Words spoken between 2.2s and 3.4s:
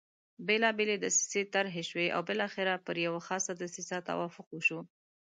بالاخره پر یوه